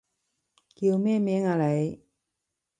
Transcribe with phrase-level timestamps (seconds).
[0.73, 2.01] 叫咩名啊你？